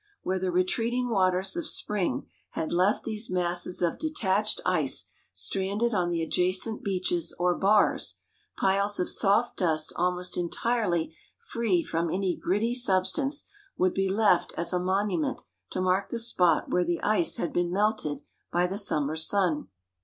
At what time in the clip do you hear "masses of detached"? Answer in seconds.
3.29-4.59